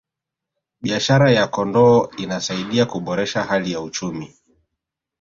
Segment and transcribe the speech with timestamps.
[0.81, 4.33] biashara ya kondoo inasaidia kuboresha hali ya uchumi